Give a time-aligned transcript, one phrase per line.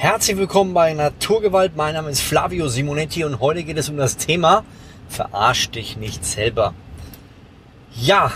[0.00, 1.74] Herzlich willkommen bei Naturgewalt.
[1.74, 4.64] Mein Name ist Flavio Simonetti und heute geht es um das Thema
[5.08, 6.72] Verarsch dich nicht selber.
[7.96, 8.30] Ja,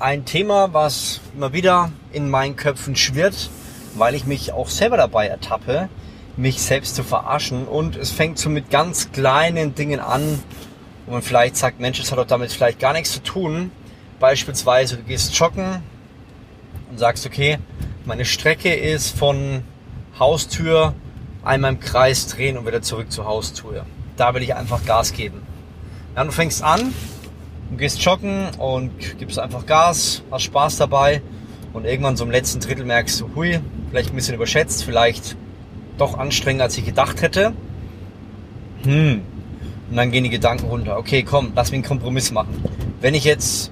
[0.00, 3.48] ein Thema, was immer wieder in meinen Köpfen schwirrt,
[3.94, 5.88] weil ich mich auch selber dabei ertappe,
[6.36, 7.68] mich selbst zu verarschen.
[7.68, 10.42] Und es fängt so mit ganz kleinen Dingen an,
[11.06, 13.70] wo man vielleicht sagt, Mensch, das hat doch damit vielleicht gar nichts zu tun.
[14.18, 15.80] Beispielsweise, du gehst joggen
[16.90, 17.58] und sagst, okay,
[18.04, 19.62] meine Strecke ist von
[20.18, 20.94] Haustür
[21.44, 23.84] einmal im Kreis drehen und wieder zurück zur Haustür.
[24.16, 25.42] Da will ich einfach Gas geben.
[26.16, 26.92] Ja, du fängst an,
[27.70, 31.22] du gehst joggen und gibst einfach Gas, hast Spaß dabei
[31.72, 33.60] und irgendwann so im letzten Drittel merkst du, hui,
[33.90, 35.36] vielleicht ein bisschen überschätzt, vielleicht
[35.96, 37.52] doch anstrengender als ich gedacht hätte.
[38.84, 39.22] Hm.
[39.90, 40.98] Und dann gehen die Gedanken runter.
[40.98, 42.62] Okay, komm, lass mich einen Kompromiss machen.
[43.00, 43.70] Wenn ich jetzt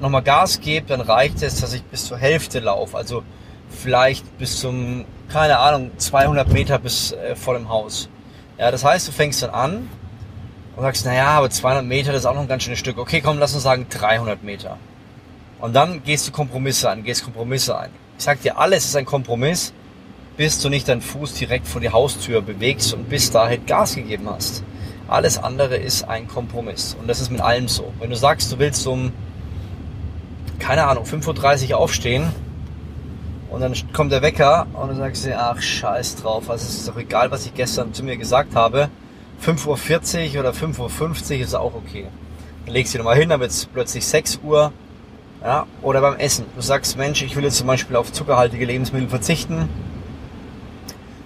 [0.00, 2.96] nochmal Gas gebe, dann reicht es, dass ich bis zur Hälfte laufe.
[2.96, 3.22] Also
[3.70, 8.08] vielleicht bis zum, keine Ahnung, 200 Meter bis äh, vor dem Haus.
[8.58, 9.88] Ja, das heißt, du fängst dann an
[10.76, 12.98] und sagst, naja, aber 200 Meter, das ist auch noch ein ganz schönes Stück.
[12.98, 14.78] Okay, komm, lass uns sagen 300 Meter.
[15.60, 17.90] Und dann gehst du Kompromisse ein, gehst Kompromisse ein.
[18.16, 19.72] Ich sag dir, alles ist ein Kompromiss,
[20.36, 24.28] bis du nicht deinen Fuß direkt vor die Haustür bewegst und bis dahin Gas gegeben
[24.30, 24.62] hast.
[25.08, 26.96] Alles andere ist ein Kompromiss.
[26.98, 27.92] Und das ist mit allem so.
[27.98, 29.12] Wenn du sagst, du willst um,
[30.58, 32.32] keine Ahnung, 5.30 Uhr aufstehen,
[33.50, 36.88] und dann kommt der Wecker und dann sagst du, ach scheiß drauf, also es ist
[36.88, 38.88] doch egal, was ich gestern zu mir gesagt habe.
[39.44, 42.06] 5.40 Uhr oder 5.50 Uhr ist auch okay.
[42.64, 44.72] Dann legst du nochmal hin, dann wird es plötzlich 6 Uhr.
[45.42, 46.46] Ja, oder beim Essen.
[46.56, 49.68] Du sagst, Mensch, ich will jetzt zum Beispiel auf zuckerhaltige Lebensmittel verzichten.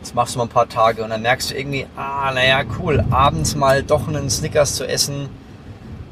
[0.00, 3.04] Das machst du mal ein paar Tage und dann merkst du irgendwie, ah, naja, cool,
[3.10, 5.28] abends mal doch einen Snickers zu essen,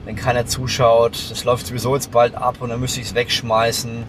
[0.04, 1.30] wenn keiner zuschaut.
[1.30, 4.04] Das läuft sowieso jetzt bald ab und dann müsste ich es wegschmeißen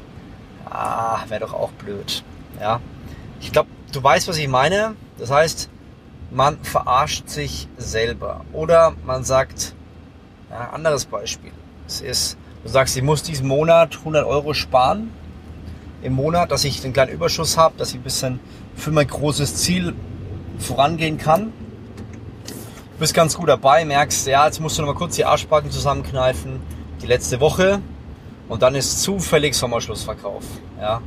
[0.70, 2.23] ah, wäre doch auch blöd.
[2.59, 2.80] Ja,
[3.42, 4.95] ich glaube, du weißt, was ich meine.
[5.17, 5.70] Das heißt,
[6.31, 8.42] man verarscht sich selber.
[8.53, 9.73] Oder man sagt,
[10.50, 11.52] ja, anderes Beispiel.
[11.88, 15.12] Es ist, du sagst, ich muss diesen Monat 100 Euro sparen
[16.02, 18.40] im Monat, dass ich einen kleinen Überschuss habe, dass ich ein bisschen
[18.75, 19.94] für mein großes Ziel
[20.58, 21.52] vorangehen kann.
[22.46, 25.72] Du bist ganz gut dabei, merkst, ja, jetzt musst du noch mal kurz die Arschbacken
[25.72, 26.62] zusammenkneifen.
[27.02, 27.81] Die letzte Woche
[28.49, 30.43] und dann ist zufällig Sommerschlussverkauf.
[30.81, 31.01] Ja.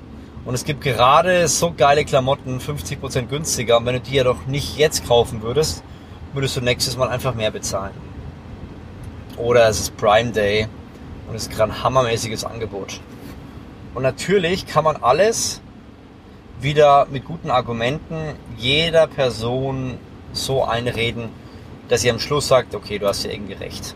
[0.44, 3.76] Und es gibt gerade so geile Klamotten 50% günstiger.
[3.76, 5.84] Und wenn du die ja doch nicht jetzt kaufen würdest,
[6.32, 7.94] würdest du nächstes Mal einfach mehr bezahlen.
[9.36, 10.66] Oder es ist Prime Day
[11.28, 13.00] und es ist gerade ein hammermäßiges Angebot.
[13.94, 15.60] Und natürlich kann man alles
[16.60, 19.98] wieder mit guten Argumenten jeder Person
[20.32, 21.28] so einreden,
[21.88, 23.94] dass sie am Schluss sagt, okay, du hast ja irgendwie recht.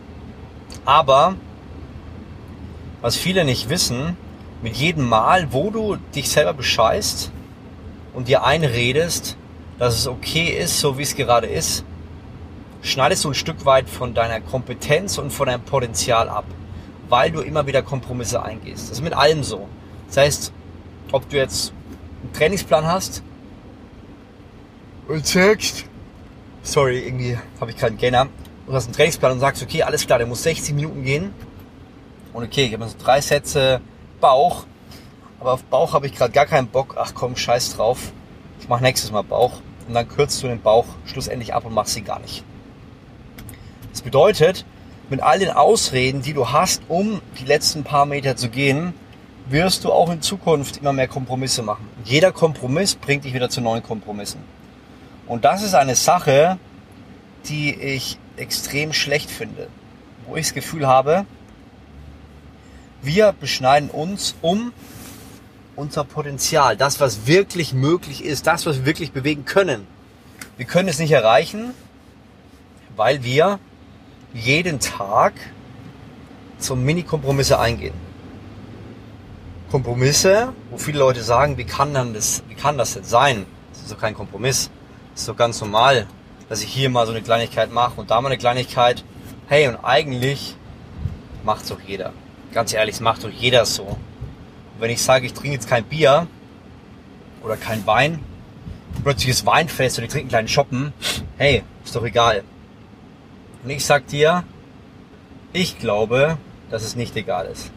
[0.84, 1.36] Aber
[3.00, 4.16] was viele nicht wissen,
[4.62, 7.30] mit jedem Mal, wo du dich selber bescheißt
[8.14, 9.36] und dir einredest,
[9.78, 11.84] dass es okay ist, so wie es gerade ist,
[12.82, 16.44] schneidest du ein Stück weit von deiner Kompetenz und von deinem Potenzial ab,
[17.08, 18.84] weil du immer wieder Kompromisse eingehst.
[18.84, 19.68] Das ist mit allem so.
[20.08, 20.52] Das heißt,
[21.12, 21.72] ob du jetzt
[22.22, 23.22] einen Trainingsplan hast
[25.08, 25.84] und sagst,
[26.62, 28.28] sorry, irgendwie habe ich keinen Gainer,
[28.66, 31.32] du hast einen Trainingsplan und sagst, okay, alles klar, der muss 60 Minuten gehen,
[32.36, 33.80] und okay, ich habe so drei Sätze
[34.20, 34.66] Bauch,
[35.40, 36.96] aber auf Bauch habe ich gerade gar keinen Bock.
[36.98, 38.12] Ach komm, scheiß drauf.
[38.60, 41.94] Ich mache nächstes Mal Bauch und dann kürzt du den Bauch schlussendlich ab und machst
[41.94, 42.44] sie gar nicht.
[43.90, 44.66] Das bedeutet,
[45.08, 48.92] mit all den Ausreden, die du hast, um die letzten paar Meter zu gehen,
[49.48, 51.88] wirst du auch in Zukunft immer mehr Kompromisse machen.
[52.04, 54.40] Jeder Kompromiss bringt dich wieder zu neuen Kompromissen.
[55.26, 56.58] Und das ist eine Sache,
[57.48, 59.68] die ich extrem schlecht finde.
[60.26, 61.24] Wo ich das Gefühl habe,
[63.02, 64.72] wir beschneiden uns um
[65.76, 69.86] unser Potenzial, das, was wirklich möglich ist, das, was wir wirklich bewegen können.
[70.56, 71.74] Wir können es nicht erreichen,
[72.96, 73.58] weil wir
[74.32, 75.34] jeden Tag
[76.58, 77.94] zum Mini-Kompromisse eingehen.
[79.70, 83.46] Kompromisse, wo viele Leute sagen, wie kann, dann das, wie kann das denn sein?
[83.72, 84.70] Das ist doch kein Kompromiss.
[85.12, 86.06] Das ist doch ganz normal,
[86.48, 89.04] dass ich hier mal so eine Kleinigkeit mache und da mal eine Kleinigkeit.
[89.48, 90.56] Hey, und eigentlich
[91.44, 92.12] macht es doch jeder.
[92.56, 93.98] Ganz ehrlich, es macht doch jeder so.
[94.78, 96.26] Wenn ich sage, ich trinke jetzt kein Bier
[97.42, 98.18] oder kein Wein,
[99.02, 100.94] plötzlich ist Weinfest und ich trinke einen kleinen Shoppen,
[101.36, 102.44] hey, ist doch egal.
[103.62, 104.42] Und ich sag dir,
[105.52, 106.38] ich glaube,
[106.70, 107.72] dass es nicht egal ist.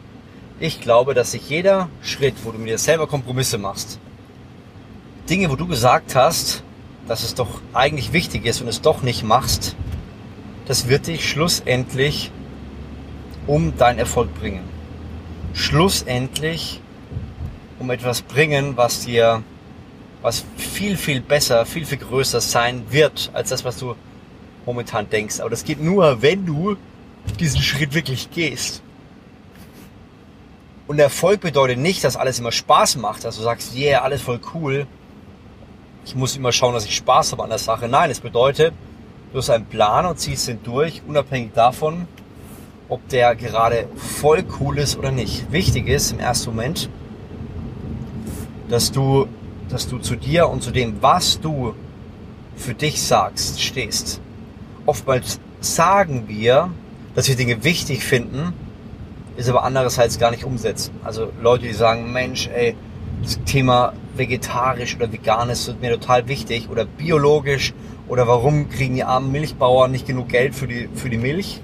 [0.62, 4.00] Ich glaube, dass sich jeder Schritt, wo du mit dir selber Kompromisse machst,
[5.30, 6.64] Dinge, wo du gesagt hast,
[7.06, 9.75] dass es doch eigentlich wichtig ist und es doch nicht machst,
[10.68, 12.32] das wird dich schlussendlich
[13.50, 14.63] um deinen Erfolg bringen.
[15.54, 16.81] Schlussendlich
[17.80, 19.44] um etwas bringen, was dir
[20.22, 23.96] was viel, viel besser, viel, viel größer sein wird, als das, was du
[24.66, 25.40] momentan denkst.
[25.40, 26.75] Aber das geht nur, wenn du
[27.40, 28.81] diesen Schritt wirklich gehst.
[30.88, 34.42] Und Erfolg bedeutet nicht, dass alles immer Spaß macht, dass du sagst, yeah, alles voll
[34.54, 34.86] cool.
[36.06, 37.88] Ich muss immer schauen, dass ich Spaß habe an der Sache.
[37.88, 38.74] Nein, es bedeutet,
[39.31, 42.07] du hast einen Plan und ziehst den durch, unabhängig davon,
[42.89, 45.51] ob der gerade voll cool ist oder nicht.
[45.51, 46.89] Wichtig ist im ersten Moment,
[48.68, 49.27] dass du,
[49.69, 51.75] dass du zu dir und zu dem, was du
[52.56, 54.19] für dich sagst, stehst.
[54.86, 56.71] Oftmals sagen wir,
[57.15, 58.53] dass wir Dinge wichtig finden,
[59.38, 60.91] ist aber andererseits gar nicht umsetzen.
[61.03, 62.75] Also Leute, die sagen, Mensch, ey,
[63.21, 67.74] das Thema vegetarisch oder vegan ist mir total wichtig oder biologisch
[68.07, 71.62] oder warum kriegen die armen Milchbauern nicht genug Geld für die, für die Milch?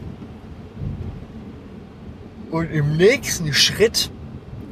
[2.56, 4.10] Und im nächsten Schritt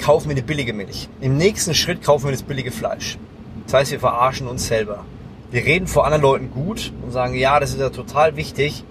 [0.02, 1.10] kaufen wir eine billige Milch.
[1.20, 3.18] Im nächsten Schritt kaufen wir das billige Fleisch.
[3.66, 5.04] Das heißt, wir verarschen uns selber.
[5.52, 8.86] Wir reden vor anderen Leuten gut und sagen, ja, das ist ja total wichtig,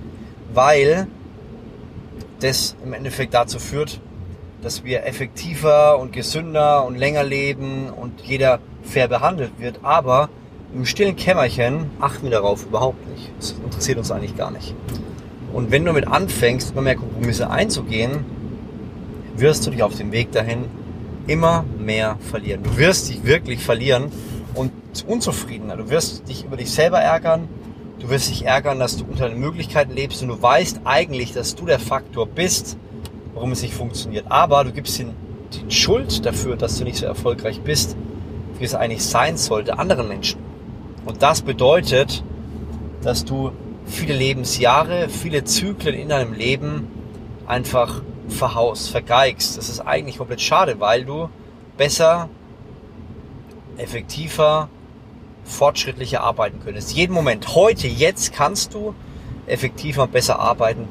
[0.53, 1.07] weil
[2.41, 3.99] das im Endeffekt dazu führt,
[4.61, 9.81] dass wir effektiver und gesünder und länger leben und jeder fair behandelt wird.
[9.83, 10.29] Aber
[10.75, 13.31] im stillen Kämmerchen achten wir darauf überhaupt nicht.
[13.39, 14.75] Das interessiert uns eigentlich gar nicht.
[15.55, 18.42] Und wenn du damit anfängst, immer mehr Kompromisse einzugehen,
[19.37, 20.65] wirst du dich auf dem Weg dahin
[21.27, 22.63] immer mehr verlieren.
[22.63, 24.11] Du wirst dich wirklich verlieren
[24.55, 24.73] und
[25.07, 25.77] unzufriedener.
[25.77, 27.49] Du wirst dich über dich selber ärgern.
[28.01, 31.55] Du wirst dich ärgern, dass du unter den Möglichkeiten lebst und du weißt eigentlich, dass
[31.55, 32.77] du der Faktor bist,
[33.35, 34.27] warum es nicht funktioniert.
[34.29, 35.11] Aber du gibst den,
[35.53, 37.97] die Schuld dafür, dass du nicht so erfolgreich bist,
[38.59, 40.41] wie es eigentlich sein sollte, anderen Menschen.
[41.05, 42.25] Und das bedeutet,
[43.03, 43.53] dass du
[43.87, 46.89] viele Lebensjahre, viele Zyklen in deinem Leben
[47.47, 48.03] einfach
[48.33, 49.57] verhaust, vergeigst.
[49.57, 51.29] Das ist eigentlich komplett schade, weil du
[51.77, 52.29] besser,
[53.77, 54.69] effektiver,
[55.45, 56.93] fortschrittlicher arbeiten könntest.
[56.95, 58.95] Jeden Moment, heute, jetzt kannst du
[59.47, 60.89] effektiver und besser arbeiten,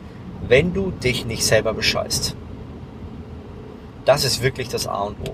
[0.48, 2.36] wenn du dich nicht selber bescheißt.
[4.06, 5.34] Das ist wirklich das A und O.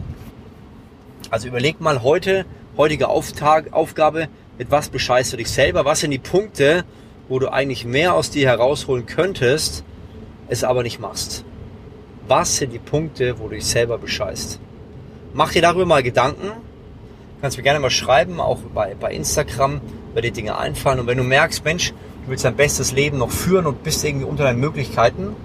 [1.29, 2.45] Also überleg mal heute,
[2.77, 4.27] heutige Auftag, Aufgabe,
[4.57, 5.85] mit was bescheißt du dich selber?
[5.85, 6.83] Was sind die Punkte,
[7.27, 9.83] wo du eigentlich mehr aus dir herausholen könntest,
[10.47, 11.43] es aber nicht machst?
[12.27, 14.59] Was sind die Punkte, wo du dich selber bescheißt?
[15.33, 16.51] Mach dir darüber mal Gedanken.
[17.39, 19.79] Kannst mir gerne mal schreiben, auch bei, bei Instagram,
[20.13, 20.99] bei dir Dinge einfallen.
[20.99, 24.25] Und wenn du merkst, Mensch, du willst dein bestes Leben noch führen und bist irgendwie
[24.25, 25.37] unter deinen Möglichkeiten,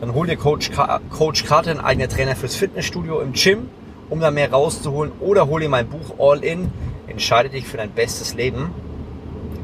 [0.00, 0.70] dann hol dir Coach,
[1.10, 3.68] Coach Carter, ein eigener Trainer fürs Fitnessstudio im Gym,
[4.08, 5.12] um da mehr rauszuholen.
[5.20, 6.72] Oder hol dir mein Buch All In,
[7.08, 8.70] entscheide dich für dein bestes Leben.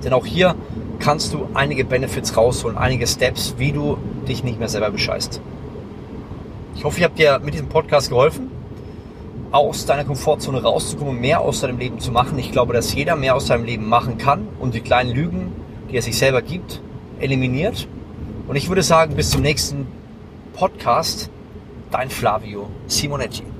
[0.04, 0.54] Denn auch hier
[0.98, 3.96] kannst du einige Benefits rausholen, einige Steps, wie du
[4.28, 5.40] dich nicht mehr selber bescheißt.
[6.74, 8.50] Ich hoffe, ich habe dir mit diesem Podcast geholfen,
[9.50, 12.38] aus deiner Komfortzone rauszukommen mehr aus deinem Leben zu machen.
[12.38, 15.52] Ich glaube, dass jeder mehr aus seinem Leben machen kann und die kleinen Lügen,
[15.90, 16.80] die er sich selber gibt,
[17.20, 17.86] eliminiert.
[18.48, 19.86] Und ich würde sagen, bis zum nächsten
[20.54, 21.30] Podcast.
[21.90, 23.51] Dein Flavio Simonetti.